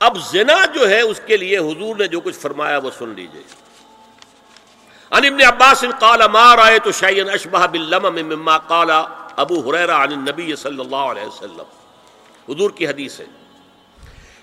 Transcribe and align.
اب 0.00 0.16
زنا 0.30 0.64
جو 0.74 0.88
ہے 0.88 1.00
اس 1.00 1.20
کے 1.26 1.36
لیے 1.36 1.58
حضور 1.58 1.96
نے 1.96 2.06
جو 2.06 2.20
کچھ 2.20 2.34
فرمایا 2.34 2.78
وہ 2.78 2.90
سن 2.98 3.08
لیجیے۔ 3.08 3.42
ان 5.10 5.26
ابن 5.26 5.42
عباس 5.46 5.84
قال 5.98 6.22
ما 6.32 6.56
رأيت 6.56 6.88
شيئا 6.94 7.32
اشبه 7.32 7.66
باللمم 7.66 8.36
مما 8.36 8.58
قال 8.58 8.90
ابو 9.36 9.72
هريره 9.72 10.02
عن 10.02 10.12
النبي 10.12 10.56
صلی 10.56 10.80
اللہ 10.80 10.96
علیہ 10.96 11.22
وسلم۔ 11.22 11.62
حضور 12.48 12.70
کی 12.70 12.88
حدیث 12.88 13.20
ہے۔ 13.20 13.26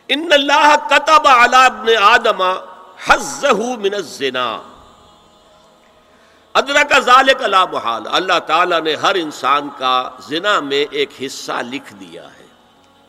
ان 0.08 0.28
اللہ 0.32 0.76
كتب 0.90 1.28
على 1.28 1.66
ابن 1.66 1.88
آدم 2.02 2.42
حظه 3.08 3.76
من 3.82 3.94
الزنا۔ 3.94 4.62
ادرک 6.54 7.00
ذالک 7.00 7.42
لا 7.42 7.66
محال۔ 7.66 8.04
اللہ 8.12 8.40
تعالیٰ 8.40 8.82
نے 8.82 8.96
ہر 8.96 9.16
انسان 9.16 9.70
کا 9.78 10.10
زنا 10.20 10.60
میں 10.60 10.86
ایک 10.92 11.10
حصہ 11.26 11.62
لکھ 11.72 11.94
دیا 11.94 12.28
ہے 12.40 12.46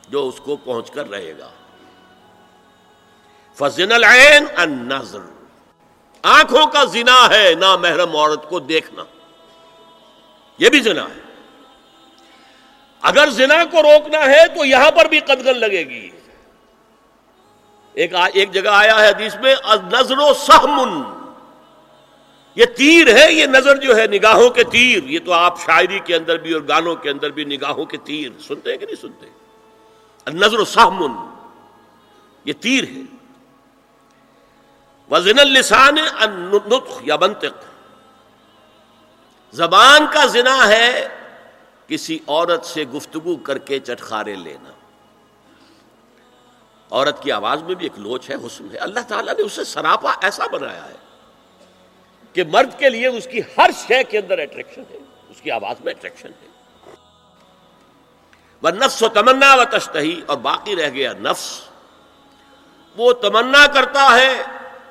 جو 0.08 0.28
اس 0.28 0.40
کو 0.44 0.56
پہنچ 0.56 0.90
کر 0.90 1.10
رہے 1.10 1.38
گا۔ 1.38 1.48
فضن 3.54 3.92
العین 3.92 4.46
النظر۔ 4.56 5.18
آنکھوں 6.22 6.66
کا 6.66 6.84
زنا 6.84 7.28
ہے 7.30 7.54
نا 7.54 7.76
محرم 7.76 8.16
عورت 8.16 8.48
کو 8.48 8.60
دیکھنا۔ 8.60 9.04
یہ 10.58 10.68
بھی 10.68 10.80
زنا 10.80 11.02
ہے۔ 11.02 11.20
اگر 13.02 13.30
زنا 13.30 13.64
کو 13.64 13.82
روکنا 13.82 14.24
ہے 14.24 14.48
تو 14.48 14.64
یہاں 14.64 14.90
پر 14.90 15.04
بھی 15.04 15.20
قدغن 15.20 15.58
لگے 15.58 15.88
گی۔ 15.88 16.10
ایک 17.92 18.14
ایک 18.34 18.52
جگہ 18.52 18.68
آیا 18.68 19.00
ہے 19.00 19.08
حدیث 19.08 19.36
میں 19.36 19.54
نظر 19.92 20.18
و 20.18 20.34
سہمن 20.34 21.02
یہ 22.54 22.64
تیر 22.64 23.16
ہے، 23.16 23.32
یہ 23.32 23.46
نظر 23.46 23.76
جو 23.76 23.96
ہے، 23.96 24.06
نگاہوں 24.06 24.50
کے 24.50 24.64
تیر۔ 24.64 25.02
یہ 25.04 25.18
تو 25.24 25.32
آپ 25.32 25.60
شاعری 25.60 25.98
کے 25.98 26.16
اندر 26.16 26.38
بھی 26.38 26.52
اور 26.52 26.62
گانوں 26.68 26.96
کے 26.96 27.10
اندر 27.10 27.30
بھی 27.30 27.44
نگاہوں 27.44 27.84
کے 27.84 27.96
تیر۔ 27.96 28.30
سنتے 28.40 28.70
ہیں 28.70 28.78
کہ 28.78 28.86
نہیں 28.86 29.00
سنتے؟ 29.00 29.26
نظر 30.30 30.58
و 30.58 30.64
سہمن 30.64 31.12
یہ 32.44 32.52
تیر 32.52 32.84
ہے۔ 32.84 33.23
وزن 35.10 35.38
السان 35.38 35.96
یا 37.00 37.16
منطق۔ 37.16 37.64
زبان 39.52 40.06
کا 40.12 40.26
زنا 40.26 40.68
ہے 40.68 41.08
کسی 41.88 42.18
عورت 42.26 42.64
سے 42.64 42.84
گفتگو 42.84 43.36
کر 43.36 43.58
کے 43.58 43.78
چٹخارے 43.78 44.34
لینا۔ 44.34 44.70
عورت 46.90 47.22
کی 47.22 47.32
آواز 47.32 47.62
میں 47.62 47.74
بھی 47.74 47.86
ایک 47.86 47.98
لوچ 47.98 48.30
ہے، 48.30 48.34
حسن 48.34 48.68
ہے۔ 48.72 48.78
اللہ 48.78 49.00
تعالیٰ 49.08 49.34
نے 49.34 49.42
اسے 49.42 49.64
سراپا 49.64 50.12
ایسا 50.22 50.46
بنایا 50.46 50.88
ہے 50.88 50.94
کہ 52.32 52.44
مرد 52.44 52.78
کے 52.78 52.88
لیے 52.88 53.06
اس 53.06 53.28
کی 53.30 53.40
ہر 53.40 53.70
شے 53.86 54.04
کے 54.04 54.18
اندر 54.18 54.38
اٹریکشن 54.38 54.82
ہے، 54.90 54.98
اس 55.28 55.40
کی 55.40 55.50
آواز 55.50 55.84
میں 55.84 55.92
اٹریکشن 55.92 56.30
ہے۔ 56.42 56.48
وہ 58.62 58.70
نفس 58.70 59.02
و 59.02 59.08
تمنا 59.08 59.54
و 59.54 59.64
تشتہی 59.64 60.20
اور 60.26 60.36
باقی 60.36 60.76
رہ 60.76 60.90
گیا 60.90 61.12
نفس۔ 61.12 61.60
وہ 62.96 63.12
تمنا 63.12 63.66
کرتا 63.66 64.16
ہے 64.20 64.42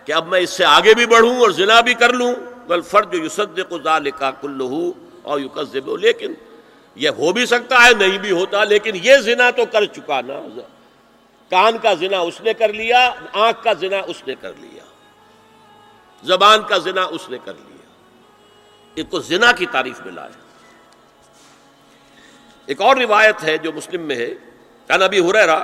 کہ 0.05 0.11
اب 0.11 0.27
میں 0.27 0.39
اس 0.39 0.49
سے 0.49 0.65
آگے 0.65 0.93
بھی 0.95 1.05
بڑھوں 1.05 1.39
اور 1.39 1.49
زنا 1.49 1.81
بھی 1.81 1.93
کر 1.93 2.13
لوں۔ 2.13 2.35
بل 2.67 2.81
فرد 2.81 3.13
یوسد 3.13 3.59
کو 3.69 3.77
کلو 4.41 4.91
اور 5.21 5.39
یوکزب 5.39 5.97
لیکن 5.97 6.33
یہ 6.95 7.09
ہو 7.09 7.31
بھی 7.31 7.45
سکتا 7.45 7.75
ہے، 7.75 7.93
نہیں 7.93 8.17
بھی 8.17 8.31
ہوتا، 8.31 8.63
لیکن 8.63 8.91
یہ 9.03 9.17
زنا 9.17 9.51
تو 9.51 9.63
کر 9.71 9.85
چکا 9.85 10.21
نا۔ 10.21 10.61
کان 11.49 11.77
کا 11.77 11.93
زنا 11.93 12.19
اس 12.19 12.41
نے 12.41 12.53
کر 12.53 12.73
لیا، 12.73 13.11
آنکھ 13.33 13.63
کا 13.63 13.73
زنا 13.73 13.97
اس 14.07 14.27
نے 14.27 14.35
کر 14.41 14.51
لیا۔ 14.59 14.83
زبان 16.23 16.59
کا 16.69 16.77
زنا 16.77 17.03
اس 17.03 17.29
نے 17.29 17.37
کر 17.45 17.53
لیا۔ 17.53 17.87
ایک 18.95 19.09
کو 19.09 19.19
زنا 19.19 19.51
کی 19.51 19.65
تعریف 19.65 19.99
میں 20.05 20.13
لایا 20.13 20.29
ایک 22.65 22.81
اور 22.81 22.95
روایت 22.95 23.43
ہے 23.43 23.57
جو 23.57 23.71
مسلم 23.71 24.01
میں 24.01 24.15
ہے۔ 24.15 24.33
نبی 24.97 25.19
ہریرا 25.19 25.63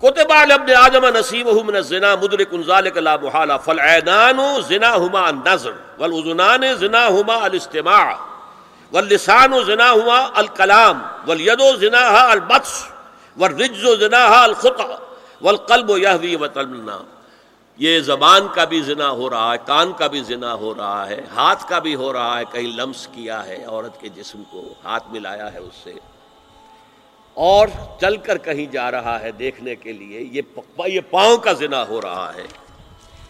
کوتبا 0.00 0.40
ابن 0.54 0.70
آدم 0.76 1.04
نصیب 1.16 1.48
من 1.68 1.76
الزنا 1.76 2.14
مدرک 2.20 2.52
ذلك 2.66 2.96
لا 2.96 3.16
محالہ 3.22 3.52
فالعینان 3.64 4.38
زناهما 4.68 5.24
النظر 5.28 5.72
والاذنان 5.98 6.64
زناهما 6.82 7.36
الاستماع 7.48 8.04
واللسان 8.92 9.56
زناهما 9.64 10.40
الكلام 10.42 11.02
واليد 11.26 11.64
زناها 11.82 12.32
البطش 12.32 12.74
والرجز 13.36 13.84
زناها 14.04 14.44
الخطا 14.44 14.98
والقلب 15.42 15.90
يهوي 15.96 16.36
وتمنى 16.36 17.00
یہ 17.78 18.00
زبان 18.06 18.48
کا 18.54 18.64
بھی 18.70 18.80
زنا 18.86 19.10
ہو 19.18 19.28
رہا 19.30 19.52
ہے، 19.52 19.58
کان 19.66 19.92
کا 19.98 20.06
بھی 20.14 20.20
زنا 20.30 20.54
ہو 20.62 20.74
رہا 20.74 21.08
ہے، 21.08 21.20
ہاتھ 21.34 21.68
کا 21.68 21.78
بھی 21.84 21.94
ہو 21.94 22.12
رہا 22.12 22.38
ہے، 22.38 22.44
کہیں 22.52 22.72
لمس 22.76 23.06
کیا 23.12 23.44
ہے، 23.46 23.64
عورت 23.64 24.00
کے 24.00 24.08
جسم 24.16 24.42
کو 24.50 24.64
ہاتھ 24.84 25.04
ملایا 25.10 25.52
ہے 25.52 25.58
اس 25.58 25.84
سے۔ 25.84 25.94
اور 27.40 27.68
چل 28.00 28.16
کر 28.16 28.38
کہیں 28.38 28.66
جا 28.72 28.90
رہا 28.90 29.18
ہے 29.20 29.30
دیکھنے 29.32 29.74
کے 29.76 29.92
لیے، 29.92 30.20
یہ 30.86 31.00
پاؤں 31.10 31.36
کا 31.36 31.52
زنا 31.52 31.82
ہو 31.88 32.00
رہا 32.00 32.32
ہے۔ 32.34 32.46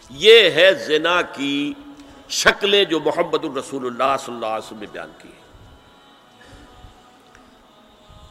یہ 0.09 0.49
ہے 0.49 0.73
زنا 0.87 1.21
کی 1.33 1.73
شکلیں 2.29 2.83
جو 2.83 2.99
محمد 2.99 3.43
الرسول 3.43 3.85
اللہ 3.85 4.15
صلی 4.19 4.33
اللہ 4.33 4.45
علیہ 4.45 4.65
وسلم 4.65 4.79
نے 4.79 4.87
بیان 4.91 5.11
کی 5.17 5.29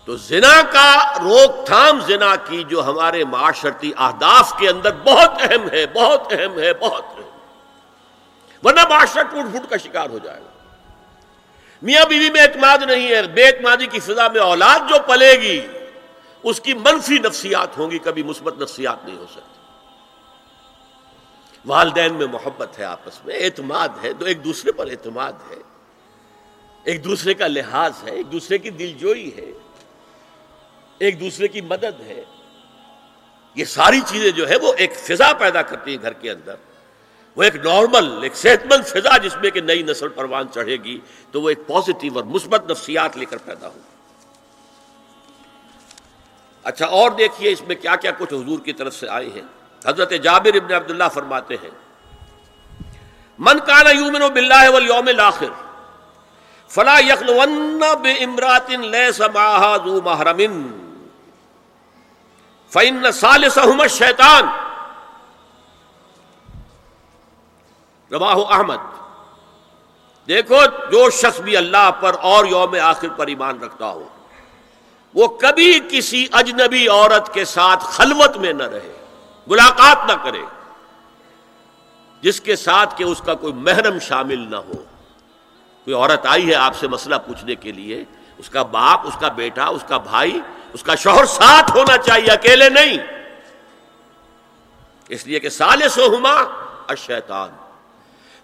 تو 0.04 0.16
زنا 0.16 0.60
کا 0.72 1.18
روک 1.22 1.66
تھام 1.66 2.00
زنا 2.00 2.34
کی 2.48 2.62
جو 2.68 2.84
ہمارے 2.84 3.24
معاشرتی 3.24 3.92
اہداف 3.96 4.52
کے 4.58 4.68
اندر 4.68 4.94
بہت 5.04 5.30
اہم 5.40 5.68
ہے، 5.72 5.86
بہت 5.86 6.32
اہم 6.32 6.58
ہے، 6.58 6.72
بہت 6.74 7.04
اہم۔ 7.16 8.66
ورنہ 8.66 8.80
معاشرہ 8.88 9.22
ٹوٹ 9.22 9.50
پھوٹ 9.50 9.70
کا 9.70 9.76
شکار 9.76 10.10
ہو 10.10 10.18
جائے 10.18 10.40
گا۔ 10.40 10.59
میاں 11.82 12.04
بیوی 12.04 12.30
میں 12.30 12.40
اعتماد 12.40 12.78
نہیں 12.86 13.08
ہے، 13.08 13.22
بے 13.22 13.44
اعتمادی 13.44 13.86
کی 13.86 14.00
فضا 14.00 14.28
میں 14.28 14.40
اولاد 14.40 14.78
جو 14.88 14.94
پلے 15.06 15.32
گی، 15.32 15.66
اس 16.42 16.60
کی 16.60 16.74
منفی 16.74 17.18
نفسیات 17.18 17.78
ہوں 17.78 17.90
گی، 17.90 17.98
کبھی 17.98 18.22
مثبت 18.22 18.62
نفسیات 18.62 19.04
نہیں 19.04 19.16
ہو 19.16 19.26
سکتی۔ 19.30 19.60
والدین 21.66 22.14
میں 22.14 22.26
محبت 22.26 22.78
ہے 22.78 22.84
آپس 22.84 23.24
میں، 23.24 23.34
اعتماد 23.34 23.88
ہے 24.02 24.12
تو 24.12 24.24
ایک 24.24 24.44
دوسرے 24.44 24.72
پر 24.72 24.86
اعتماد 24.86 25.32
ہے۔ 25.50 25.56
ایک 26.84 27.04
دوسرے 27.04 27.34
کا 27.34 27.46
لحاظ 27.46 27.92
ہے، 28.04 28.10
ایک 28.10 28.32
دوسرے 28.32 28.58
کی 28.58 28.70
دل 28.70 28.92
جوئی 28.92 29.36
ہے۔ 29.36 29.52
ایک 30.98 31.20
دوسرے 31.20 31.48
کی 31.48 31.60
مدد 31.60 32.00
ہے۔ 32.06 32.24
یہ 33.54 33.64
ساری 33.64 34.00
چیزیں 34.06 34.30
جو 34.30 34.48
ہے، 34.48 34.56
وہ 34.56 34.72
ایک 34.76 34.94
فضا 34.94 35.32
پیدا 35.32 35.62
کرتی 35.62 35.90
ہیں 35.90 36.02
گھر 36.02 36.12
کے 36.12 36.30
اندر۔ 36.30 36.54
وہ 37.36 37.42
ایک 37.42 37.56
نارمل، 37.56 38.22
ایک 38.22 38.36
صحت 38.36 38.66
مند 38.72 38.86
فضا 38.86 39.16
جس 39.16 39.36
میں 39.42 39.50
کہ 39.50 39.60
نئی 39.60 39.82
نسل 39.82 40.08
پروان 40.08 40.46
چڑھے 40.54 40.76
گی، 40.84 40.98
تو 41.30 41.42
وہ 41.42 41.48
ایک 41.48 41.66
پازیٹیو 41.66 42.14
اور 42.16 42.24
مثبت 42.24 42.70
نفسیات 42.70 43.16
لے 43.16 43.24
کر 43.24 43.36
پیدا 43.44 43.68
ہو۔ 43.68 43.78
اچھا 46.64 46.86
اور 46.86 47.10
دیکھیے 47.10 47.52
اس 47.52 47.62
میں 47.66 47.76
کیا 47.76 47.96
کیا 47.96 48.10
کچھ 48.18 48.32
حضور 48.34 48.58
کی 48.64 48.72
طرف 48.72 48.94
سے 48.94 49.08
آئے 49.08 49.28
ہیں۔ 49.34 49.46
حضرت 49.86 50.12
جابر 50.22 50.54
ابن 50.54 50.74
عبداللہ 50.74 51.08
فرماتے 51.14 51.56
ہیں، 51.62 51.70
من 53.38 53.58
کانا 53.66 53.90
یومن 53.90 54.22
باللہ 54.32 54.68
والیوم 54.72 55.08
الاخر 55.08 55.52
فلا 56.70 56.98
یخلون 56.98 57.82
بے 58.02 58.12
امرات 58.24 58.70
لیس 58.70 59.20
معها 59.20 59.76
ذو 59.84 60.00
محرم 60.00 60.40
فإن 62.72 63.10
ثالثهما 63.10 63.82
الشیطان 63.82 64.50
رواہ 68.12 68.36
احمد۔ 68.50 68.88
دیکھو 70.28 70.58
جو 70.90 71.10
شخص 71.10 71.40
بھی 71.40 71.56
اللہ 71.56 71.90
پر 72.00 72.16
اور 72.20 72.44
یوم 72.44 72.74
آخر 72.82 73.08
پر 73.08 73.26
ایمان 73.26 73.60
رکھتا 73.60 73.90
ہو، 73.90 74.08
وہ 75.14 75.28
کبھی 75.28 75.80
کسی 75.90 76.26
اجنبی 76.32 76.86
عورت 76.88 77.32
کے 77.34 77.44
ساتھ 77.44 77.84
خلوت 77.84 78.36
میں 78.36 78.52
نہ 78.52 78.62
رہے، 78.62 78.92
ملاقات 79.46 80.10
نہ 80.10 80.16
کرے، 80.24 80.42
جس 82.22 82.40
کے 82.40 82.56
ساتھ 82.56 82.96
کہ 82.98 83.04
اس 83.04 83.20
کا 83.20 83.34
کوئی 83.34 83.52
محرم 83.52 83.98
شامل 83.98 84.50
نہ 84.50 84.56
ہو۔ 84.56 84.76
کوئی 85.86 85.94
عورت 85.94 86.26
آئی 86.26 86.48
ہے 86.48 86.54
آپ 86.54 86.76
سے 86.76 86.88
مسئلہ 86.88 87.16
پوچھنے 87.26 87.54
کے 87.54 87.72
لیے، 87.72 88.04
اس 88.38 88.48
کا 88.50 88.62
باپ، 88.62 89.06
اس 89.06 89.16
کا 89.20 89.28
بیٹا، 89.28 89.64
اس 89.64 89.84
کا 89.88 89.98
بھائی، 89.98 90.40
اس 90.72 90.82
کا 90.82 90.94
شوہر 90.94 91.24
ساتھ 91.24 91.70
ہونا 91.76 91.96
چاہیے، 91.98 92.30
اکیلے 92.30 92.68
نہیں۔ 92.68 92.98
اس 95.08 95.26
لیے 95.26 95.40
کہ 95.40 95.48
سال 95.48 95.88
سو 95.88 96.16
ہما 96.16 96.34
اشیتان 96.88 97.48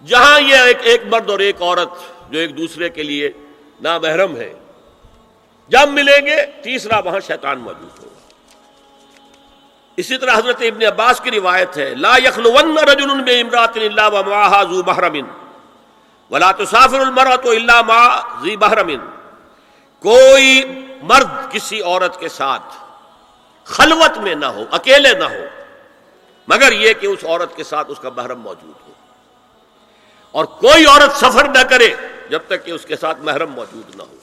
جہاں 0.01 0.41
یہ 0.41 0.57
ایک 0.57 0.79
ایک 0.83 1.03
مرد 1.07 1.31
اور 1.31 1.39
ایک 1.39 1.63
عورت 1.63 1.89
جو 2.31 2.39
ایک 2.39 2.57
دوسرے 2.59 2.89
کے 2.89 3.03
لیے 3.03 3.31
نامحرم 3.81 4.37
ہے، 4.37 4.53
جب 5.69 5.89
ملیں 5.89 6.27
گے، 6.27 6.37
تیسرا 6.63 6.99
وہاں 6.99 7.21
شیطان 7.27 7.59
موجود 7.59 7.99
ہوگا۔ 7.99 8.15
اسی 9.97 10.19
طرح 10.19 10.37
حضرت 10.37 10.57
ابن 10.61 10.87
عباس 10.87 11.21
کی 11.21 11.31
روایت 11.31 11.77
ہے، 11.79 11.95
لا 11.95 12.17
یخلون 12.25 12.79
رجل 12.79 13.23
بے 13.25 13.41
امرات 13.41 13.77
الا 13.77 14.07
ومعها 14.07 14.63
ذو 14.63 14.83
محرم 14.87 15.17
ولا 16.31 16.53
تسافر 16.53 17.01
المرأة 17.01 17.53
الا 17.53 17.81
مع 17.83 18.21
ذی 18.43 18.57
محرم 18.57 18.91
کوئی 19.99 20.63
مرد 21.03 21.53
کسی 21.53 21.81
عورت 21.81 22.21
کے 22.21 22.29
ساتھ 22.29 22.77
خلوت 23.65 24.19
میں 24.19 24.35
نہ 24.35 24.47
ہو، 24.47 24.65
اکیلے 24.71 25.13
نہ 25.15 25.25
ہو، 25.25 25.45
مگر 26.49 26.73
یہ 26.73 26.93
کہ 26.93 27.07
اس 27.07 27.25
عورت 27.25 27.57
کے 27.57 27.65
ساتھ 27.65 27.91
اس 27.91 27.99
کا 27.99 28.11
محرم 28.17 28.41
موجود 28.41 28.89
ہو۔ 28.89 28.93
اور 30.37 30.45
کوئی 30.45 30.85
عورت 30.87 31.17
سفر 31.17 31.49
نہ 31.49 31.63
کرے 31.63 31.89
جب 32.31 32.41
تک 32.47 32.65
کہ 32.65 32.71
اس 32.71 32.85
کے 32.85 32.97
ساتھ 32.97 33.21
محرم 33.21 33.53
موجود 33.53 33.97
نہ 33.97 34.03
ہو۔ 34.03 34.15